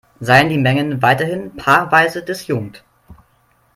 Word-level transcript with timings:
Seien 0.19 0.49
die 0.49 0.57
Mengen 0.57 1.03
weiterhin 1.03 1.55
paarweise 1.55 2.23
disjunkt. 2.23 2.83